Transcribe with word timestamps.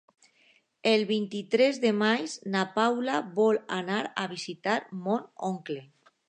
El 0.91 1.03
vint-i-tres 1.09 1.79
de 1.83 1.91
maig 1.97 2.33
na 2.55 2.63
Paula 2.79 3.19
vol 3.41 3.61
anar 3.81 4.01
a 4.23 4.25
visitar 4.33 4.79
mon 5.07 5.25
oncle. 5.53 5.79